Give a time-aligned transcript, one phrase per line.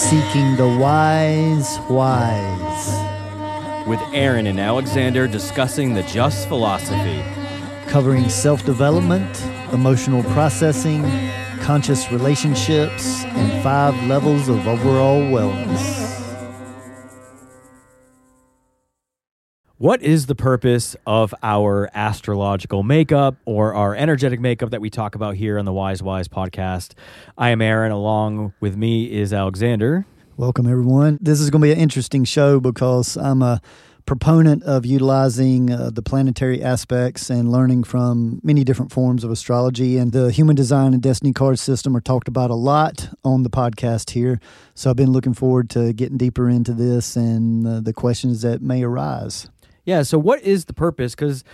[0.00, 2.86] Seeking the Wise Whys,
[3.86, 7.22] with Aaron and Alexander discussing the just philosophy.
[7.86, 11.02] covering self development, emotional processing,
[11.60, 16.09] conscious relationships, and five levels of overall wellness.
[19.80, 25.14] What is the purpose of our astrological makeup or our energetic makeup that we talk
[25.14, 26.92] about here on the Wise Whys podcast?
[27.38, 27.90] I am Aaron.
[27.90, 30.04] Along with me is Alexander.
[30.36, 31.16] Welcome, everyone.
[31.18, 33.62] This is going to be an interesting show because I'm a
[34.04, 39.96] proponent of utilizing uh, the planetary aspects and learning from many different forms of astrology.
[39.96, 43.50] And the human design and destiny card system are talked about a lot on the
[43.50, 44.40] podcast here.
[44.74, 48.60] So I've been looking forward to getting deeper into this and uh, the questions that
[48.60, 49.48] may arise.
[49.84, 50.02] Yeah.
[50.02, 51.14] So, what is the purpose?
[51.14, 51.44] Because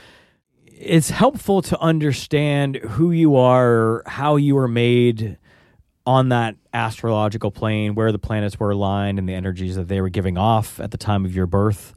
[0.67, 5.39] it's helpful to understand who you are, how you were made
[6.05, 10.09] on that astrological plane, where the planets were aligned, and the energies that they were
[10.09, 11.95] giving off at the time of your birth.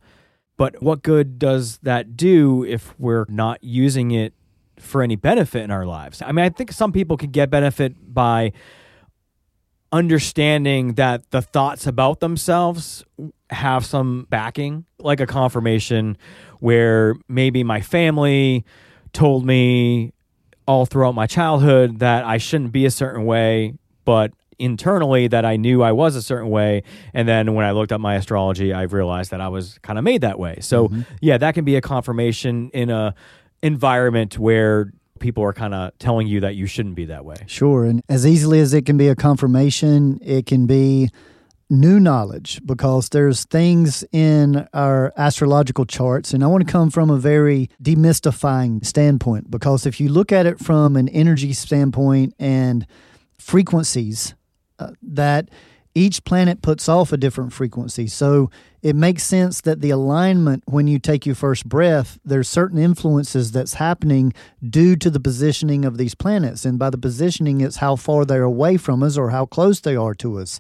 [0.57, 4.33] But what good does that do if we're not using it
[4.77, 6.21] for any benefit in our lives?
[6.21, 8.51] I mean, I think some people can get benefit by
[9.91, 13.03] understanding that the thoughts about themselves
[13.49, 16.17] have some backing, like a confirmation
[16.59, 18.65] where maybe my family
[19.13, 20.13] told me
[20.67, 23.73] all throughout my childhood that I shouldn't be a certain way,
[24.05, 26.83] but internally that I knew I was a certain way.
[27.13, 30.03] And then when I looked up my astrology, I realized that I was kind of
[30.03, 30.57] made that way.
[30.61, 31.01] So Mm-hmm.
[31.21, 33.15] yeah, that can be a confirmation in a
[33.63, 37.35] environment where people are kind of telling you that you shouldn't be that way.
[37.47, 37.83] Sure.
[37.85, 41.09] And as easily as it can be a confirmation, it can be
[41.69, 46.33] new knowledge because there's things in our astrological charts.
[46.33, 50.45] And I want to come from a very demystifying standpoint because if you look at
[50.45, 52.87] it from an energy standpoint and
[53.37, 54.33] frequencies,
[54.79, 55.49] uh, that
[55.95, 58.07] each planet puts off a different frequency.
[58.07, 58.49] So
[58.81, 63.51] it makes sense that the alignment when you take your first breath, there's certain influences
[63.51, 64.33] that's happening
[64.67, 66.63] due to the positioning of these planets.
[66.63, 69.95] And by the positioning, it's how far they're away from us or how close they
[69.95, 70.59] are to us.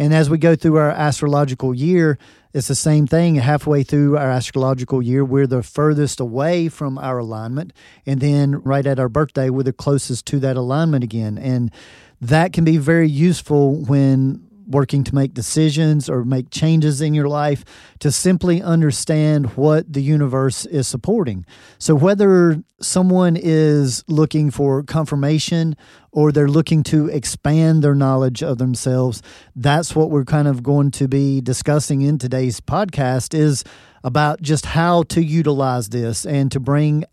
[0.00, 2.18] And as we go through our astrological year,
[2.54, 3.34] it's the same thing.
[3.34, 7.74] Halfway through our astrological year, we're the furthest away from our alignment.
[8.06, 11.36] And then right at our birthday, we're the closest to that alignment again.
[11.36, 11.70] And
[12.18, 17.28] that can be very useful when working to make decisions or make changes in your
[17.28, 17.64] life
[17.98, 21.44] to simply understand what the universe is supporting.
[21.78, 25.76] So, whether someone is looking for confirmation
[26.12, 29.22] or they're looking to expand their knowledge of themselves,
[29.54, 33.64] that's what we're kind of going to be discussing in today's podcast is
[34.02, 37.04] about just how to utilize this and to bring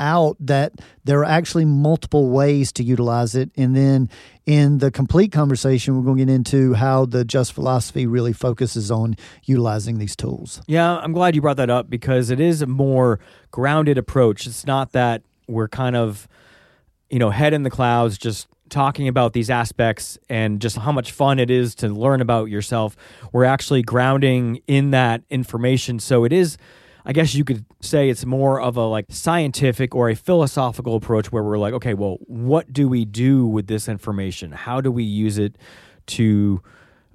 [0.00, 0.72] out that
[1.04, 3.50] there are actually multiple ways to utilize it.
[3.56, 4.08] And then
[4.46, 8.90] in the complete conversation, we're going to get into how the just philosophy really focuses
[8.90, 10.60] on utilizing these tools.
[10.66, 14.46] Yeah, I'm glad you brought that up because it is a more grounded approach.
[14.46, 16.26] It's not that we're kind of,
[17.10, 21.12] you know, head in the clouds just talking about these aspects and just how much
[21.12, 22.96] fun it is to learn about yourself.
[23.32, 25.98] We're actually grounding in that information.
[25.98, 26.56] So it is
[27.04, 31.32] I guess you could say it's more of a like scientific or a philosophical approach
[31.32, 34.52] where we're like, okay, well, what do we do with this information?
[34.52, 35.56] How do we use it
[36.06, 36.62] to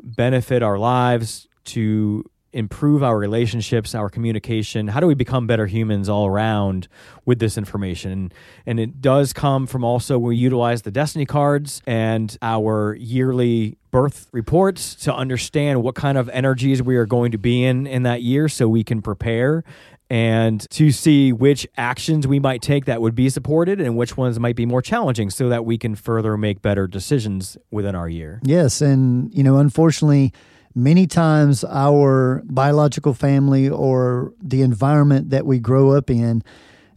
[0.01, 2.23] benefit our lives, to
[2.55, 4.87] improve our relationships, our communication?
[4.87, 6.87] How do we become better humans all around
[7.25, 8.31] with this information?
[8.65, 14.27] And, it does come from also we utilize the destiny cards and our yearly birth
[14.31, 18.21] reports to understand what kind of energies we are going to be in in that
[18.21, 19.63] year so we can prepare
[20.09, 24.39] and to see which actions we might take that would be supported and which ones
[24.39, 28.39] might be more challenging so that we can further make better decisions within our year.
[28.43, 28.81] Yes.
[28.81, 30.31] And, you know, unfortunately,
[30.75, 36.43] many times our biological family or the environment that we grow up in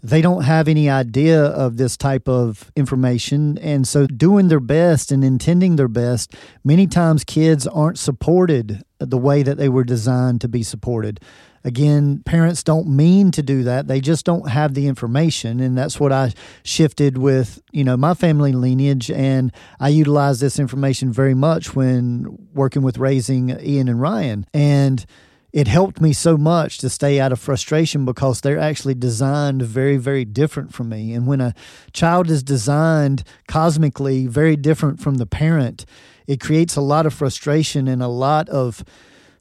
[0.03, 3.59] they don't have any idea of this type of information.
[3.59, 9.19] And so doing their best and intending their best many times kids aren't supported the
[9.19, 11.21] way that they were designed to be supported
[11.69, 16.01] again parents don't mean to do that they just don't have the information and that's
[16.01, 16.33] what i
[16.63, 22.49] shifted with you know my family lineage and i utilize this information very much when
[22.55, 25.05] working with raising ian and ryan and
[25.53, 29.97] it helped me so much to stay out of frustration because they're actually designed very,
[29.97, 31.15] very different from me.
[31.15, 31.55] And when a
[31.95, 35.87] child is designed cosmically very different from the parent,
[36.27, 38.85] it creates a lot of frustration and a lot of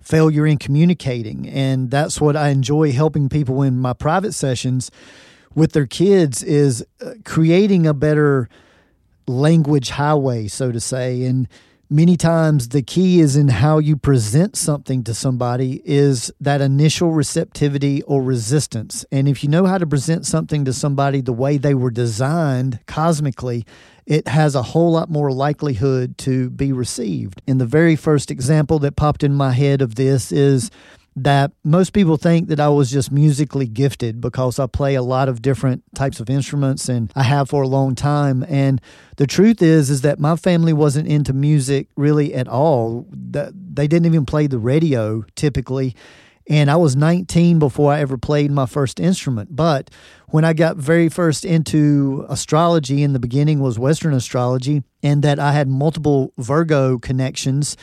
[0.07, 1.49] failure in communicating.
[1.49, 4.89] And that's what I enjoy helping people in my private sessions
[5.53, 8.47] with their kids is uh, creating a better
[9.27, 11.23] language highway, so to say.
[11.23, 11.49] And
[11.89, 17.11] many times the key is in how you present something to somebody is that initial
[17.11, 19.05] receptivity or resistance.
[19.11, 22.79] And if you know how to present something to somebody the way they were designed
[22.85, 23.65] cosmically
[24.07, 27.41] it has a whole lot more likelihood to be received.
[27.45, 30.71] And the very first example that popped in my head of this is
[31.17, 35.27] that most people think that I was just musically gifted because I play a lot
[35.27, 38.45] of different types of instruments and I have for a long time.
[38.47, 38.79] And
[39.15, 43.07] the truth is is that my family wasn't into music really at all.
[43.09, 45.95] They didn't even play the radio typically.
[46.47, 49.55] And I was 19 before I ever played my first instrument.
[49.55, 49.89] But
[50.27, 55.39] when I got very first into astrology in the beginning was western astrology and that
[55.39, 57.75] I had multiple Virgo connections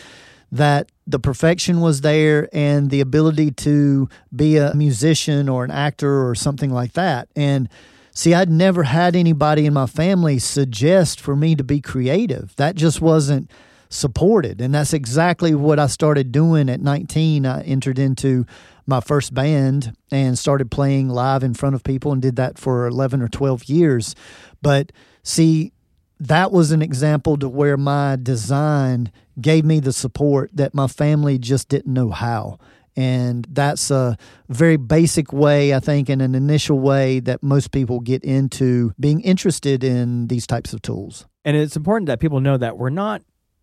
[0.55, 6.29] that the perfection was there and the ability to be a musician or an actor
[6.29, 7.29] or something like that.
[7.35, 7.69] And
[8.13, 12.55] see, I'd never had anybody in my family suggest for me to be creative.
[12.55, 13.51] That just wasn't
[13.89, 14.61] supported.
[14.61, 17.47] And that's exactly what I started doing at 19.
[17.47, 18.47] I entered into
[18.87, 22.87] my first band and started playing live in front of people and did that for
[22.87, 24.15] 11 or 12 years.
[24.63, 24.93] But
[25.25, 25.73] see,
[26.21, 31.39] that was an example to where my design gave me the support that my family
[31.39, 32.59] just didn't know how.
[32.97, 34.17] And that's a
[34.49, 39.21] very basic way, I think, and an initial way that most people get into being
[39.23, 41.27] interested in these types of tools.
[41.45, 43.23] And it's important that people know that we're not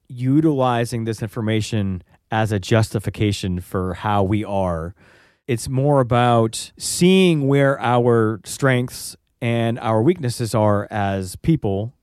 [0.09, 4.93] utilizing this information as a justification for how we are.
[5.47, 11.93] It's more about seeing where our strengths and our weaknesses are as people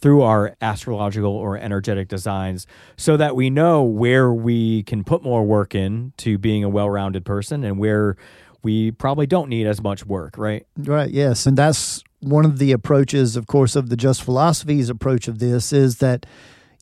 [0.00, 2.66] through our astrological or energetic designs
[2.96, 7.24] so that we know where we can put more work in to being a well-rounded
[7.24, 8.16] person and where
[8.62, 10.66] we probably don't need as much work, right?
[10.76, 11.46] Right, yes.
[11.46, 15.72] And that's one of the approaches, of course, of the Just Philosophy's approach of this
[15.72, 16.26] is that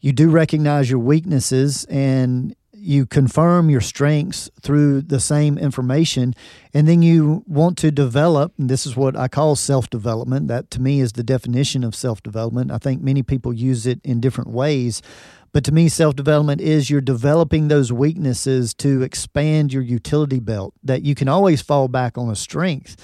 [0.01, 2.55] you do recognize your weaknesses and
[2.87, 6.35] you confirm your strengths through the same information
[6.73, 10.49] and then you want to develop and this is what i call self-development.
[10.49, 12.71] That to me is the definition of self-development.
[12.71, 15.03] I think many people use it in different ways
[15.53, 21.03] but to me self-development is you're developing those weaknesses to expand your utility belt that
[21.03, 22.97] you can always fall back on a strength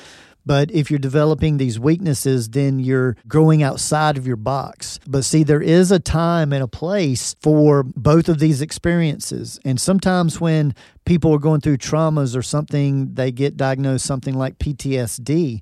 [0.45, 4.99] but if you're developing these weaknesses, then you're growing outside of your box.
[5.07, 9.61] But see, there is a time and a place for both of these experiences.
[9.65, 10.75] And sometimes when
[11.05, 15.61] people are going through traumas or something, they get diagnosed something like PTSD,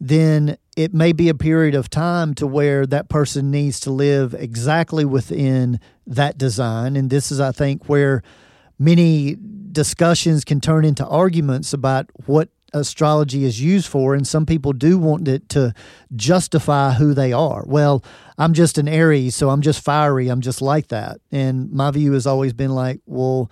[0.00, 4.34] then it may be a period of time to where that person needs to live
[4.34, 6.96] exactly within that design.
[6.96, 8.22] And this is, I think, where
[8.78, 9.36] many
[9.72, 12.50] discussions can turn into arguments about what
[12.80, 15.72] astrology is used for, and some people do want it to
[16.14, 17.64] justify who they are.
[17.66, 18.04] Well,
[18.38, 20.28] I'm just an Aries, so I'm just fiery.
[20.28, 21.18] I'm just like that.
[21.30, 23.50] And my view has always been like, well,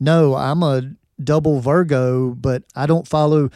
[0.00, 0.82] no, I'm a
[1.22, 3.50] double Virgo, but I don't follow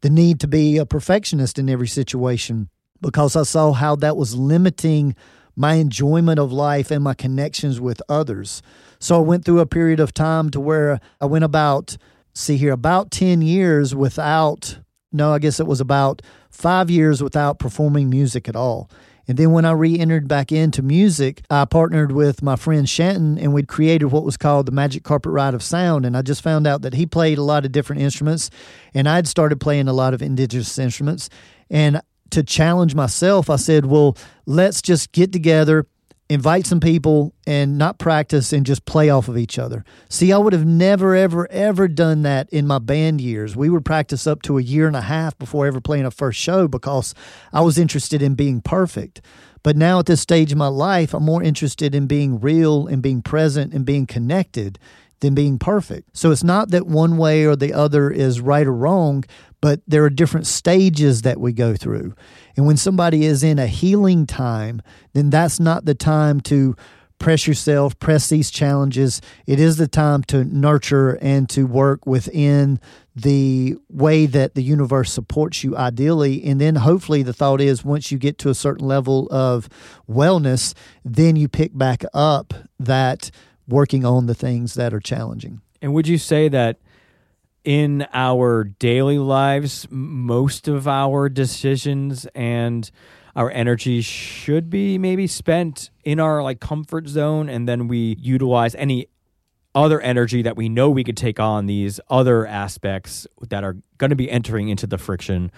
[0.00, 2.68] the need to be a perfectionist in every situation
[3.00, 5.16] because I saw how that was limiting
[5.56, 8.62] my enjoyment of life and my connections with others.
[9.00, 11.96] So I went through a period of time to where I went about
[12.38, 14.78] see here, about 10 years without,
[15.12, 18.90] no, I guess it was about five years without performing music at all.
[19.26, 23.38] And then when I re entered back into music, I partnered with my friend Shanton
[23.38, 26.06] and we'd created what was called the Magic Carpet Ride of Sound.
[26.06, 28.48] And I just found out that he played a lot of different instruments
[28.94, 31.28] and I'd started playing a lot of indigenous instruments.
[31.68, 34.16] And to challenge myself, I said, well,
[34.46, 35.86] let's just get together
[36.30, 39.84] invite some people and not practice and just play off of each other.
[40.10, 43.56] See, I would have never, ever, ever done that in my band years.
[43.56, 46.38] We would practice up to a year and a half before ever playing a first
[46.38, 47.14] show because
[47.52, 49.22] I was interested in being perfect.
[49.62, 53.02] But now at this stage of my life, I'm more interested in being real and
[53.02, 54.78] being present and being connected
[55.20, 56.16] than being perfect.
[56.16, 59.24] So it's not that one way or the other is right or wrong,
[59.60, 62.14] but there are different stages that we go through.
[62.58, 66.74] And when somebody is in a healing time, then that's not the time to
[67.20, 69.20] press yourself, press these challenges.
[69.46, 72.80] It is the time to nurture and to work within
[73.14, 76.42] the way that the universe supports you ideally.
[76.42, 79.68] And then hopefully the thought is once you get to a certain level of
[80.10, 80.74] wellness,
[81.04, 83.30] then you pick back up that
[83.68, 85.60] working on the things that are challenging.
[85.80, 86.80] And would you say that
[87.68, 92.90] in our daily lives, most of our decisions and
[93.36, 98.74] our energy should be maybe spent in our like comfort zone and then we utilize
[98.76, 99.06] any
[99.74, 104.08] other energy that we know we could take on these other aspects that are going
[104.08, 105.52] to be entering into the friction.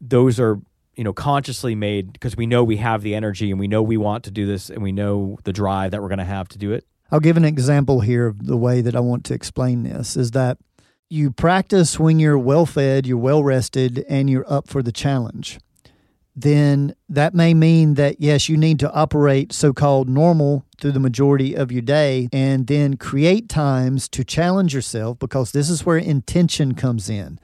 [0.00, 0.60] Those are
[0.94, 3.96] you know consciously made because we know we have the energy and we know we
[3.96, 6.58] want to do this and we know the drive that we're going to have to
[6.58, 6.86] do it.
[7.10, 10.30] I'll give an example here of the way that I want to explain this is
[10.32, 10.58] that
[11.10, 15.58] you practice when you're well fed, you're well rested, and you're up for the challenge.
[16.36, 21.00] Then that may mean that, yes, you need to operate so called normal through the
[21.00, 25.98] majority of your day and then create times to challenge yourself because this is where
[25.98, 27.40] intention comes in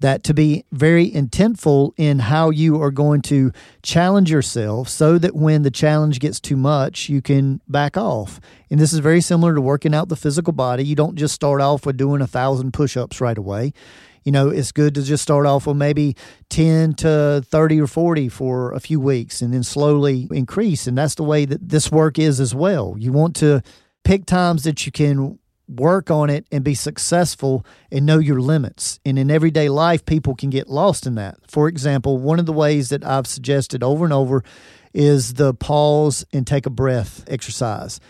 [0.00, 3.52] that to be very intentful in how you are going to
[3.82, 8.40] challenge yourself so that when the challenge gets too much, you can back off.
[8.70, 10.84] And this is very similar to working out the physical body.
[10.84, 13.72] You don't just start off with doing a thousand push ups right away.
[14.24, 16.14] You know, it's good to just start off with maybe
[16.50, 20.86] 10 to 30 or 40 for a few weeks and then slowly increase.
[20.86, 22.94] And that's the way that this work is as well.
[22.98, 23.62] You want to
[24.04, 25.38] pick times that you can
[25.68, 28.98] work on it and be successful and know your limits.
[29.04, 31.38] And in everyday life, people can get lost in that.
[31.46, 34.42] For example, one of the ways that I've suggested over and over
[34.94, 38.00] is the pause and take a breath exercise.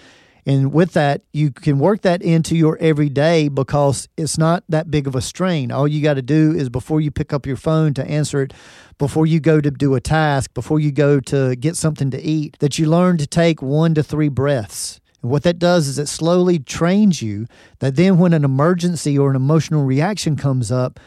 [0.47, 5.07] And with that, you can work that into your everyday because it's not that big
[5.07, 5.71] of a strain.
[5.71, 8.55] All you got to do is before you pick up your phone to answer it,
[8.97, 12.57] before you go to do a task, before you go to get something to eat,
[12.61, 16.09] that you learn to take one to three breaths and what that does is it
[16.09, 17.47] slowly trains you
[17.81, 21.01] that then when an emergency or an emotional reaction comes up,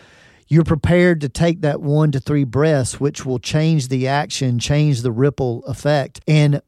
[0.48, 5.02] you're prepared to take that one to three breaths, which will change the action, change
[5.02, 6.20] the ripple effect.
[6.28, 6.62] And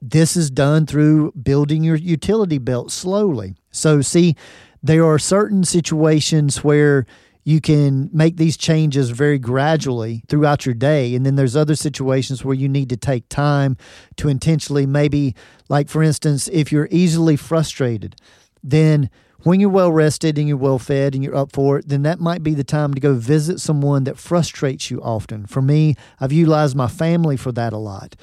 [0.00, 3.56] this is done through building your utility belt slowly.
[3.72, 4.36] So, see,
[4.80, 7.06] there are certain situations where
[7.46, 11.14] you can make these changes very gradually throughout your day.
[11.14, 13.76] And then there's other situations where you need to take time
[14.16, 15.36] to intentionally, maybe,
[15.68, 18.16] like for instance, if you're easily frustrated,
[18.64, 19.10] then
[19.44, 22.18] when you're well rested and you're well fed and you're up for it, then that
[22.18, 25.46] might be the time to go visit someone that frustrates you often.
[25.46, 28.16] For me, I've utilized my family for that a lot.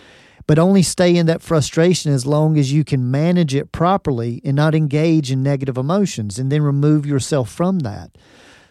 [0.48, 4.58] But only stay in that frustration as long as you can manage it properly and
[4.58, 8.18] not engage in negative emotions and then remove yourself from that.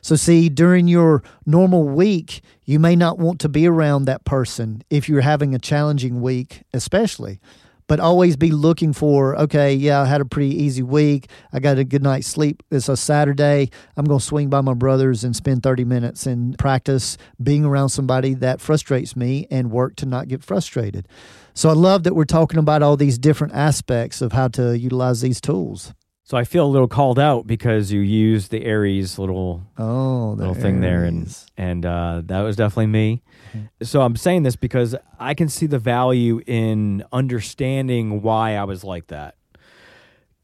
[0.03, 4.83] So, see, during your normal week, you may not want to be around that person
[4.91, 7.41] if you're having a challenging week, especially.
[7.87, 11.29] But always be looking for, okay, yeah, I had a pretty easy week.
[11.53, 12.63] I got a good night's sleep.
[12.71, 13.71] It's a Saturday.
[13.97, 17.91] I'm going to swing by my brother's and spend 30 minutes and practice being around
[17.91, 21.07] somebody that frustrates me and work to not get frustrated.
[21.55, 25.21] So I love that we're talking about all these different aspects of how to utilize
[25.21, 25.93] these tools.
[26.25, 30.47] So I feel a little called out because you used the Aries little oh the
[30.47, 33.23] little thing there, and and uh, that was definitely me.
[33.53, 33.85] Mm-hmm.
[33.85, 38.85] So I'm saying this because I can see the value in understanding why I was
[38.85, 39.35] like that.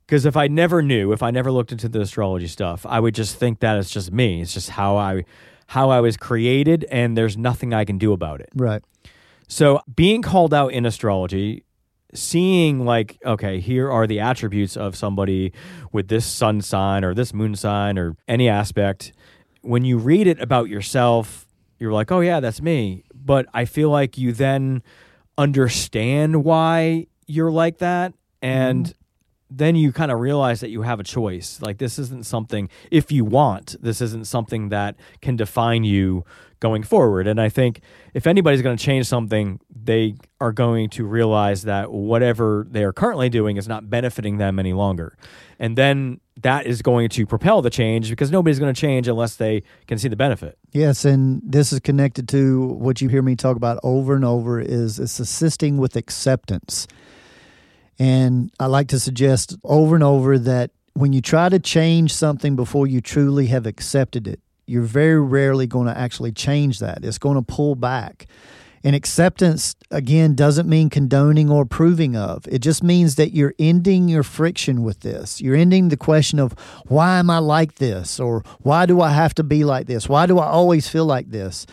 [0.04, 3.14] Because if I never knew, if I never looked into the astrology stuff, I would
[3.14, 4.40] just think that it's just me.
[4.40, 5.24] It's just how I
[5.68, 8.48] how I was created, and there's nothing I can do about it.
[8.54, 8.82] Right.
[9.46, 11.64] So being called out in astrology
[12.14, 15.52] seeing like okay here are the attributes of somebody
[15.92, 19.12] with this sun sign or this moon sign or any aspect.
[19.62, 21.46] When you read it about yourself
[21.78, 23.04] you're like oh yeah that's me.
[23.14, 24.82] But i feel like you then
[25.36, 28.14] understand why you're like that.
[28.42, 28.97] And mm-hmm.
[29.50, 33.10] Then you kind of realize that you have a choice like this isn't something if
[33.10, 36.24] you want this isn't something that can define you
[36.60, 37.26] going forward.
[37.26, 37.80] And I think
[38.14, 42.92] if anybody's going to change something, they are going to realize that whatever they are
[42.92, 45.16] currently doing is not benefiting them any longer.
[45.58, 49.36] And then that is going to propel the change because nobody's going to change unless
[49.36, 50.56] they can see the benefit.
[50.72, 54.60] Yes, and this is connected to what you hear me talk about over and over
[54.60, 56.86] is it's assisting with acceptance.
[57.98, 62.56] And I like to suggest over and over that when you try to change something
[62.56, 67.04] before you truly have accepted it, you're very rarely going to actually change that.
[67.04, 68.26] It's going to pull back.
[68.84, 72.46] And acceptance, again, doesn't mean condoning or approving of.
[72.46, 75.40] It just means that you're ending your friction with this.
[75.40, 76.52] You're ending the question of,
[76.86, 78.20] why am I like this?
[78.20, 80.08] Or why do I have to be like this?
[80.08, 81.66] Why do I always feel like this?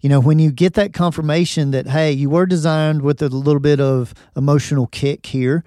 [0.00, 3.60] You know, when you get that confirmation that, hey, you were designed with a little
[3.60, 5.64] bit of emotional kick here,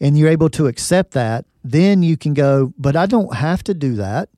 [0.00, 3.74] and you're able to accept that, then you can go, but I don't have to
[3.74, 4.28] do that.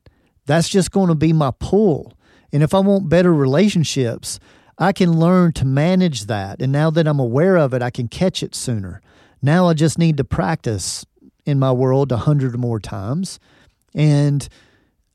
[0.45, 2.13] That's just going to be my pull.
[2.53, 4.39] And if I want better relationships,
[4.77, 6.61] I can learn to manage that.
[6.61, 9.01] And now that I'm aware of it, I can catch it sooner.
[9.41, 11.05] Now I just need to practice
[11.45, 13.39] in my world a hundred more times
[13.93, 14.47] and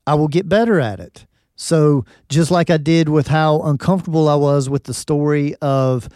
[0.05, 1.25] I will get better at it.
[1.55, 6.09] So, just like I did with how uncomfortable I was with the story of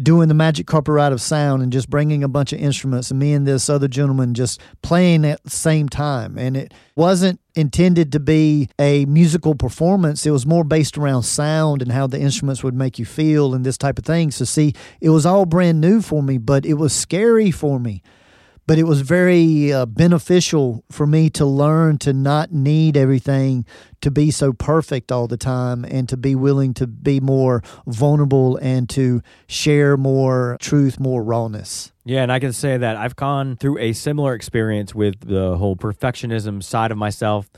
[0.00, 3.20] doing the magic carpet ride of sound and just bringing a bunch of instruments and
[3.20, 6.38] me and this other gentleman just playing at the same time.
[6.38, 10.24] And it wasn't intended to be a musical performance.
[10.24, 13.66] It was more based around sound and how the instruments would make you feel and
[13.66, 14.30] this type of thing.
[14.30, 18.02] So see it was all brand new for me but it was scary for me
[18.66, 23.66] but it was very uh, beneficial for me to learn to not need everything
[24.00, 28.56] to be so perfect all the time and to be willing to be more vulnerable
[28.58, 31.92] and to share more truth, more rawness.
[32.04, 35.76] Yeah, and I can say that I've gone through a similar experience with the whole
[35.76, 37.48] perfectionism side of myself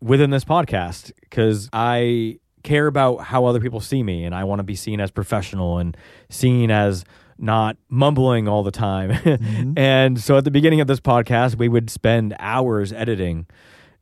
[0.00, 4.58] within this podcast because I care about how other people see me and I want
[4.58, 5.96] to be seen as professional and
[6.28, 7.04] seen as
[7.38, 9.10] not mumbling all the time.
[9.38, 9.78] Mm-hmm.
[9.78, 13.46] and so at the beginning of this podcast, we would spend hours editing.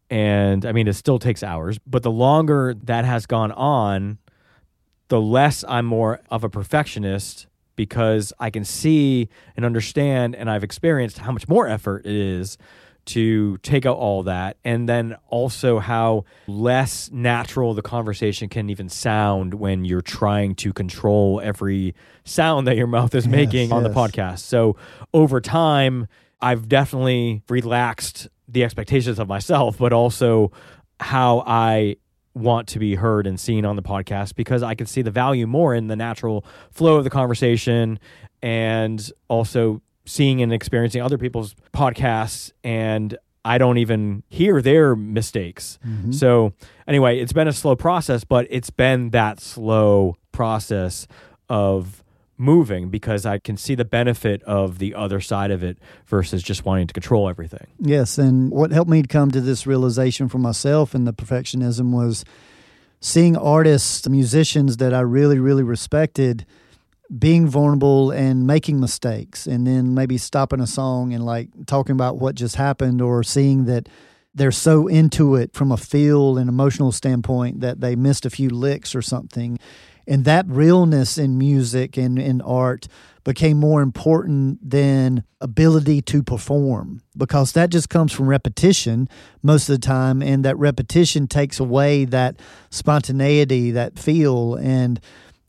[0.09, 4.19] And I mean, it still takes hours, but the longer that has gone on,
[5.09, 10.65] the less I'm more of a perfectionist because I can see and understand and I've
[10.65, 12.57] experienced how much more effort it is
[13.07, 18.89] to take out all that and then also how less natural the conversation can even
[18.89, 21.95] sound when you're trying to control every
[22.25, 23.93] sound that your mouth is making yes, on yes.
[23.93, 24.39] the podcast.
[24.41, 24.77] So
[25.15, 26.09] over time
[26.41, 30.53] I've definitely relaxed the expectations of myself but also
[31.01, 31.97] how I
[32.35, 35.47] want to be heard and seen on the podcast because I can see the value
[35.47, 37.99] more in the natural flow of the conversation
[38.43, 45.79] and also seeing and experiencing other people's podcasts and I don't even hear their mistakes.
[45.87, 46.11] Mm-hmm.
[46.11, 46.53] So,
[46.89, 51.07] anyway, it's been a slow process, but it's been that slow process
[51.49, 52.03] of
[52.37, 56.65] moving because I can see the benefit of the other side of it versus just
[56.65, 57.69] wanting to control everything.
[57.79, 58.19] Yes.
[58.19, 62.25] And what helped me to come to this realization for myself and the perfectionism was
[63.01, 66.45] seeing artists, musicians that I really, really respected
[67.17, 72.19] being vulnerable and making mistakes and then maybe stopping a song and like talking about
[72.19, 73.89] what just happened or seeing that
[74.35, 78.51] they're so into it from a feel and emotional standpoint that they missed a few
[78.51, 79.59] licks or something.
[80.07, 82.87] And that realness in music and in art
[83.25, 89.09] became more important than ability to perform because that just comes from repetition
[89.43, 92.37] most of the time and that repetition takes away that
[92.71, 95.01] spontaneity that feel and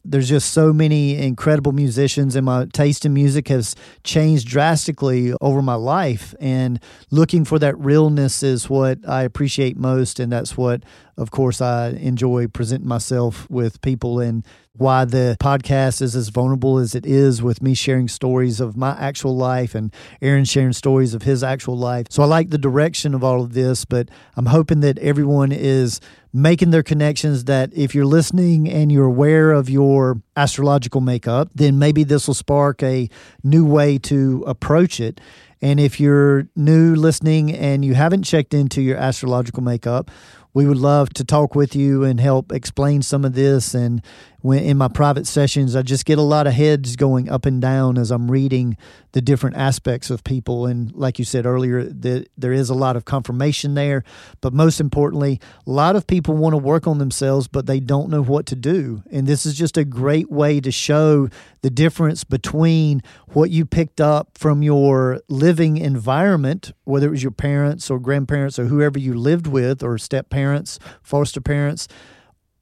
[0.10, 5.62] there's just so many incredible musicians and my taste in music has changed drastically over
[5.62, 6.80] my life and
[7.12, 10.84] looking for that realness is what I appreciate most and that's what
[11.18, 14.46] of course I enjoy presenting myself with people and
[14.78, 18.96] why the podcast is as vulnerable as it is with me sharing stories of my
[19.00, 19.92] actual life and
[20.22, 22.08] Aaron sharing stories of his actual life.
[22.12, 26.00] So I like the direction of all of this, but I'm hoping that everyone is
[26.38, 31.80] making their connections that if you're listening and you're aware of your astrological makeup, then
[31.80, 33.10] maybe this will spark a
[33.44, 35.20] new way to approach it.
[35.64, 40.12] And if you're new listening and you haven't checked into your astrological makeup,
[40.54, 43.74] we would love to talk with you and help explain some of this.
[43.74, 44.04] And
[44.42, 47.62] when in my private sessions, I just get a lot of heads going up and
[47.62, 48.78] down as I'm reading
[49.14, 50.68] the different aspects of people.
[50.68, 54.04] And like you said earlier, the, there is a lot of confirmation there.
[54.42, 58.10] But most importantly, a lot of people want to work on themselves, but they don't
[58.10, 59.02] know what to do.
[59.12, 61.30] And this is just a great way to show
[61.62, 67.32] the difference between what you picked up from your living environment, whether it was your
[67.32, 71.88] parents or grandparents or whoever you lived with, or step parents, foster parents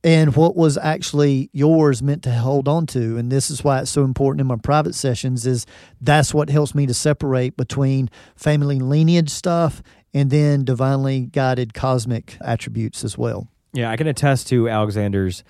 [0.06, 3.18] and what was actually yours meant to hold on to.
[3.18, 5.66] And this is why it's so important in my private sessions is
[6.00, 9.82] that's what helps me to separate between family lineage stuff
[10.14, 13.50] and then divinely guided cosmic attributes as well.
[13.74, 15.44] Yeah i can attest to alexander's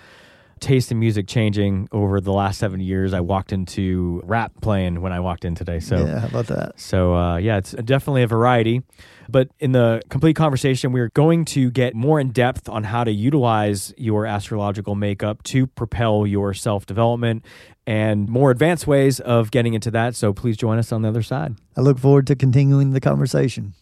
[0.65, 3.13] taste in music changing over the last seven years.
[3.13, 5.79] I walked into rap playing when I walked in today.
[5.79, 6.79] So yeah, about that?
[6.79, 8.81] So uh, yeah, it's definitely a variety.
[9.29, 13.11] But in the complete conversation, we're going to get more in depth on how to
[13.11, 17.45] utilize your astrological makeup to propel your self development
[17.87, 20.15] and more advanced ways of getting into that.
[20.15, 21.55] So please join us on the other side.
[21.77, 23.73] I look forward to continuing the conversation.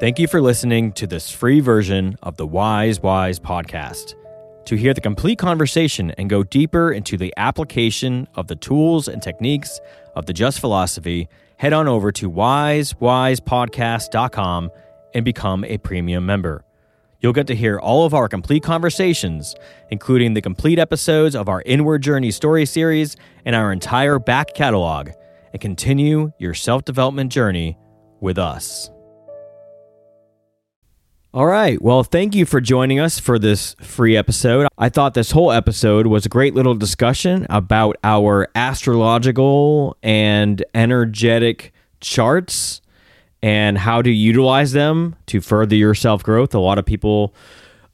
[0.00, 4.16] Thank you for listening to this free version of the Wise Whys podcast.
[4.64, 9.22] To hear the complete conversation and go deeper into the application of the tools and
[9.22, 9.78] techniques
[10.16, 11.28] of the Just Philosophy,
[11.58, 14.70] head on over to wisewisepodcast.com
[15.14, 16.64] and become a premium member.
[17.20, 19.54] You'll get to hear all of our complete conversations,
[19.90, 25.10] including the complete episodes of our Inward Journey story series and our entire back catalog,
[25.52, 27.78] and continue your self development journey
[28.20, 28.90] with us.
[31.34, 31.82] All right.
[31.82, 34.68] Well, thank you for joining us for this free episode.
[34.78, 41.72] I thought this whole episode was a great little discussion about our astrological and energetic
[42.00, 42.80] charts
[43.42, 46.54] and how to utilize them to further your self growth.
[46.54, 47.34] A lot of people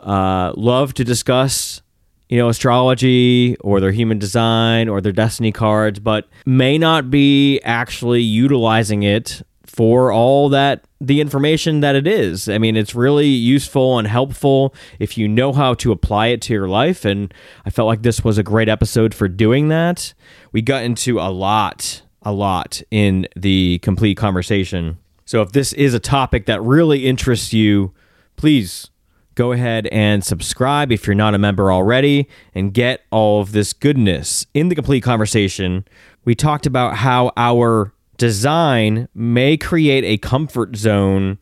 [0.00, 1.80] uh, love to discuss
[2.28, 7.58] you know, astrology or their human design or their destiny cards, but may not be
[7.62, 12.48] actually utilizing it for all that the information that it is.
[12.48, 16.52] I mean, it's really useful and helpful if you know how to apply it to
[16.52, 17.04] your life.
[17.04, 17.32] And
[17.64, 20.12] I felt like this was a great episode for doing that.
[20.50, 24.98] We got into a lot, a lot in the complete conversation.
[25.24, 27.94] So if this is a topic that really interests you,
[28.34, 28.90] please
[29.36, 33.72] go ahead and subscribe if you're not a member already and get all of this
[33.72, 34.46] goodness.
[34.52, 35.84] In the complete conversation,
[36.24, 41.38] we talked about how our design may create a comfort zone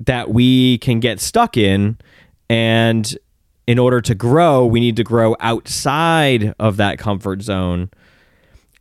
[0.00, 1.98] that we can get stuck in.
[2.48, 3.16] And
[3.66, 7.90] in order to grow, we need to grow outside of that comfort zone.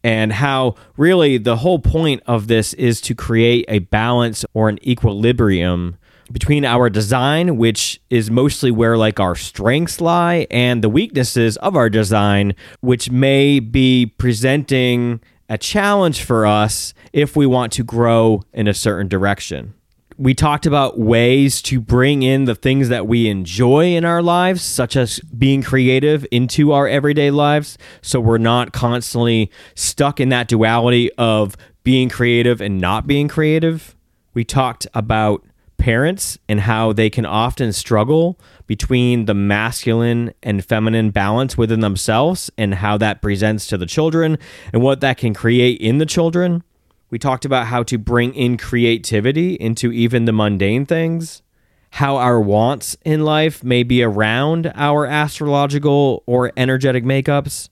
[0.06, 4.80] And how really the whole point of this is to create a balance or an
[4.88, 5.98] equilibrium
[6.32, 11.76] between our design, which is mostly where like our strengths lie, and the weaknesses of
[11.76, 15.20] our design, which may be presenting
[15.52, 19.74] a challenge for us if we want to grow in a certain direction.
[20.18, 24.62] We talked about ways to bring in the things that we enjoy in our lives,
[24.62, 27.78] such as being creative, into our everyday lives.
[28.02, 33.98] So we're not constantly stuck in that duality of being creative and not being creative.
[34.34, 35.46] We talked about
[35.82, 42.52] parents and how they can often struggle between the masculine and feminine balance within themselves
[42.56, 44.38] and how that presents to the children
[44.72, 46.64] and what that can create in the children.
[47.10, 51.42] We talked about how to bring in creativity into even the mundane things,
[51.90, 57.70] how our wants in life may be around our astrological or energetic makeups.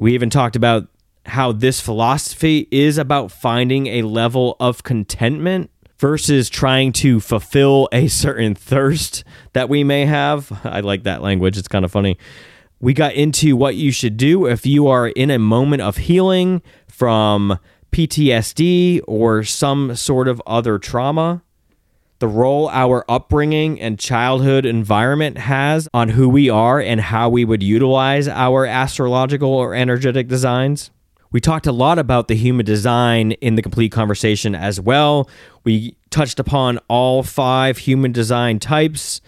[0.00, 0.88] We even talked about
[1.26, 5.70] how this philosophy is about finding a level of contentment
[6.02, 10.50] versus trying to fulfill a certain thirst that we may have.
[10.64, 12.18] I like that language, it's kind of funny.
[12.80, 16.60] We got into what you should do if you are in a moment of healing
[16.88, 17.56] from
[17.92, 21.40] PTSD or some sort of other trauma.
[22.18, 27.44] The role our upbringing and childhood environment has on who we are and how we
[27.44, 30.90] would utilize our astrological or energetic designs.
[31.32, 35.30] We talked a lot about the human design in the complete conversation as well.
[35.64, 39.22] We touched upon all five human design types,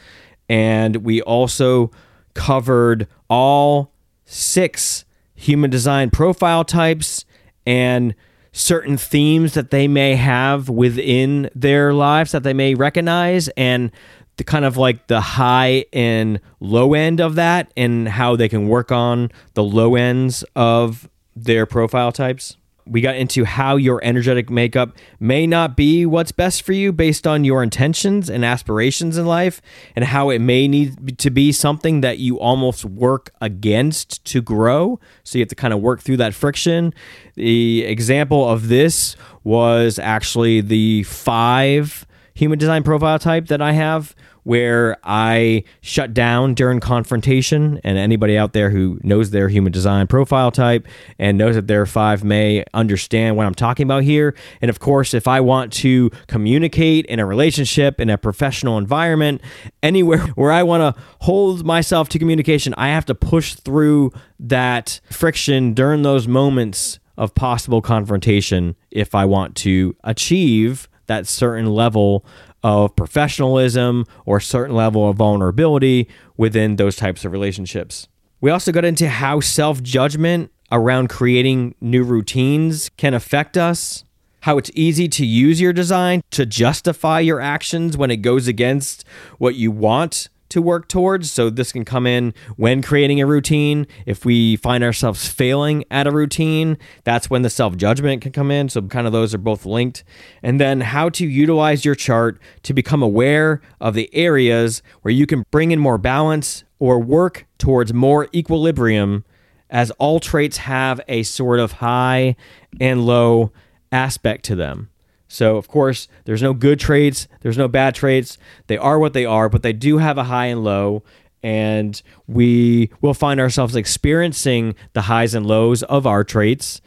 [0.48, 1.90] and we also
[2.34, 3.90] covered all
[4.26, 7.24] six human design profile types
[7.66, 8.14] and
[8.52, 13.90] certain themes that they may have within their lives that they may recognize and
[14.36, 18.68] the kind of like the high and low end of that and how they can
[18.68, 22.56] work on the low ends of their profile types.
[22.86, 27.26] We got into how your energetic makeup may not be what's best for you based
[27.26, 29.62] on your intentions and aspirations in life,
[29.96, 35.00] and how it may need to be something that you almost work against to grow.
[35.22, 36.92] So you have to kind of work through that friction.
[37.36, 44.14] The example of this was actually the five human design profile type that I have,
[44.44, 47.80] where I shut down during confrontation.
[47.82, 50.86] And anybody out there who knows their human design profile type
[51.18, 54.34] and knows that their five may understand what I'm talking about here.
[54.60, 59.40] And of course, if I want to communicate in a relationship, in a professional environment,
[59.82, 65.00] anywhere where I want to hold myself to communication, I have to push through that
[65.10, 72.24] friction during those moments of possible confrontation if I want to achieve that certain level
[72.64, 78.08] of professionalism or certain level of vulnerability within those types of relationships.
[78.40, 84.04] We also got into how self judgment around creating new routines can affect us,
[84.40, 89.04] how it's easy to use your design to justify your actions when it goes against
[89.38, 91.30] what you want to work towards.
[91.30, 93.86] So this can come in when creating a routine.
[94.06, 98.50] If we find ourselves failing at a routine, that's when the self judgment can come
[98.50, 98.68] in.
[98.68, 100.04] So kind of those are both linked.
[100.42, 105.26] And then how to utilize your chart to become aware of the areas where you
[105.26, 109.24] can bring in more balance or work towards more equilibrium
[109.70, 112.36] as all traits have a sort of high
[112.80, 113.52] and low
[113.90, 114.90] aspect to them.
[115.34, 118.38] So, of course, there's no good traits, there's no bad traits.
[118.68, 121.02] They are what they are, but they do have a high and low.
[121.42, 126.80] And we will find ourselves experiencing the highs and lows of our traits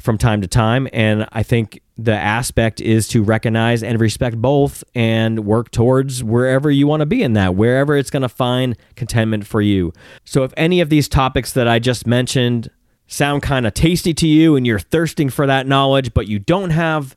[0.00, 0.88] from time to time.
[0.92, 6.72] And I think the aspect is to recognize and respect both and work towards wherever
[6.72, 9.92] you want to be in that, wherever it's going to find contentment for you.
[10.24, 12.68] So, if any of these topics that I just mentioned
[13.06, 16.70] sound kind of tasty to you and you're thirsting for that knowledge, but you don't
[16.70, 17.16] have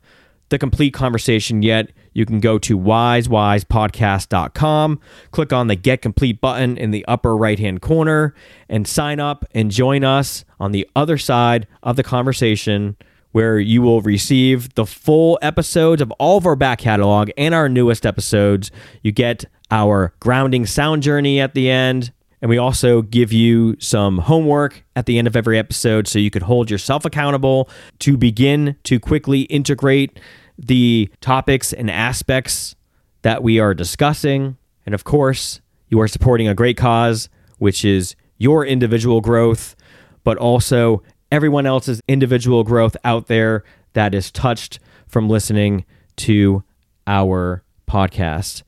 [0.50, 6.76] the complete conversation yet, you can go to wisewisepodcast.com, click on the Get Complete button
[6.76, 8.34] in the upper right hand corner,
[8.68, 12.96] and sign up and join us on the other side of the conversation
[13.32, 17.68] where you will receive the full episodes of all of our back catalog and our
[17.68, 18.72] newest episodes.
[19.02, 22.12] You get our grounding sound journey at the end.
[22.42, 26.30] And we also give you some homework at the end of every episode so you
[26.30, 27.68] could hold yourself accountable
[28.00, 30.18] to begin to quickly integrate
[30.58, 32.74] the topics and aspects
[33.22, 34.56] that we are discussing.
[34.86, 39.76] And of course, you are supporting a great cause, which is your individual growth,
[40.24, 45.84] but also everyone else's individual growth out there that is touched from listening
[46.16, 46.62] to
[47.06, 48.62] our podcast.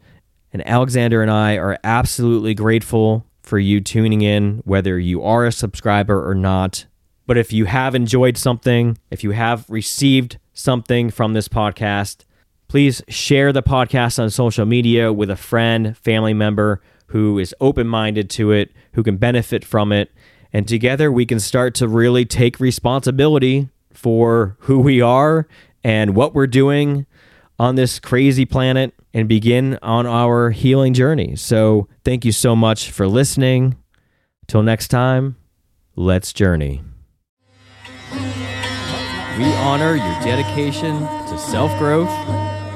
[0.52, 5.52] And Alexander and I are absolutely grateful for you tuning in, whether you are a
[5.52, 6.86] subscriber or not.
[7.26, 12.24] But if you have enjoyed something, if you have received something from this podcast,
[12.68, 17.86] please share the podcast on social media with a friend, family member who is open
[17.86, 20.10] minded to it, who can benefit from it.
[20.52, 25.46] And together we can start to really take responsibility for who we are
[25.84, 27.06] and what we're doing
[27.62, 31.36] on this crazy planet and begin on our healing journey.
[31.36, 33.76] So, thank you so much for listening.
[34.48, 35.36] Till next time,
[35.94, 36.82] let's journey.
[38.10, 42.10] We honor your dedication to self growth,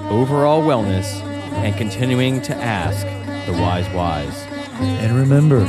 [0.09, 1.21] overall wellness,
[1.65, 3.05] and continuing to ask
[3.51, 4.47] the Wise Whys.
[5.03, 5.65] And remember,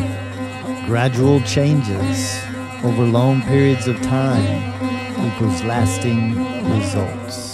[0.86, 2.39] gradual changes
[2.84, 6.36] over long periods of time equals lasting
[6.69, 7.46] results.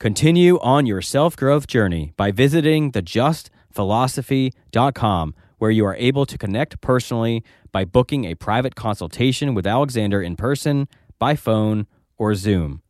[0.00, 6.80] Continue on your self growth journey by visiting thejustphilosophy.com, where you are able to connect
[6.80, 11.86] personally by booking a private consultation with Alexander in person, by phone,
[12.16, 12.80] or Zoom.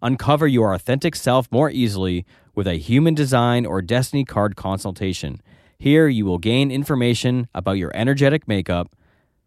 [0.00, 2.24] Uncover your authentic self more easily
[2.54, 5.42] with a human design or destiny card consultation.
[5.78, 8.96] Here you will gain information about your energetic makeup,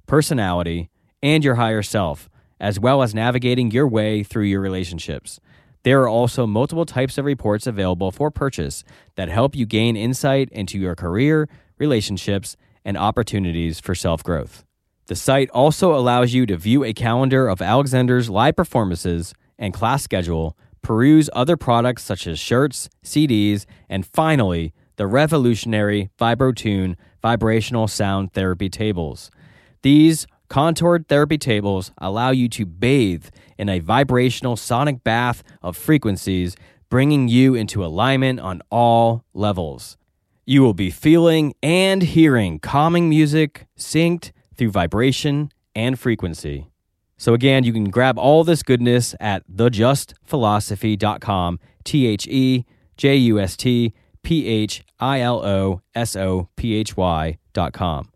[0.05, 0.91] personality,
[1.23, 2.29] and your higher self,
[2.59, 5.39] as well as navigating your way through your relationships.
[5.83, 8.83] There are also multiple types of reports available for purchase
[9.15, 14.63] that help you gain insight into your career, relationships, and opportunities for self growth.
[15.07, 20.03] The site also allows you to view a calendar of Alexander's live performances and class
[20.03, 28.31] schedule, peruse other products such as shirts, CDs, and finally, the revolutionary VibroTune vibrational sound
[28.33, 29.29] therapy tables.
[29.81, 36.55] These contoured therapy tables allow you to bathe in a vibrational sonic bath of frequencies,
[36.89, 39.97] bringing you into alignment on all levels.
[40.45, 46.67] You will be feeling and hearing calming music synced through vibration and frequency.
[47.17, 52.65] So, again, you can grab all this goodness at thejustphilosophy.com, T H E
[52.97, 58.09] J U S T P H I L O S O P H Y.com.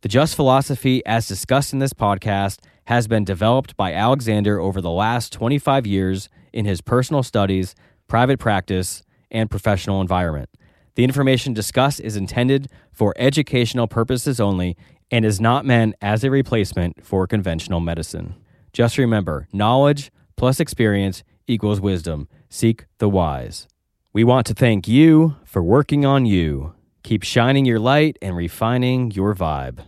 [0.00, 4.90] The Just Philosophy, as discussed in this podcast, has been developed by Alexander over the
[4.90, 7.74] last 25 years in his personal studies,
[8.08, 10.50] private practice, and professional environment.
[10.94, 14.76] The information discussed is intended for educational purposes only
[15.10, 18.34] and is not meant as a replacement for conventional medicine.
[18.72, 22.28] Just remember knowledge plus experience equals wisdom.
[22.48, 23.68] Seek the wise.
[24.12, 26.74] We want to thank you for working on you.
[27.02, 29.84] Keep shining your light and refining your vibe.